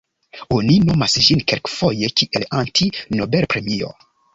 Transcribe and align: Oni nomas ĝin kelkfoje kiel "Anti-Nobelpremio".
Oni 0.55 0.77
nomas 0.85 1.19
ĝin 1.27 1.45
kelkfoje 1.53 2.13
kiel 2.23 2.49
"Anti-Nobelpremio". 2.65 3.99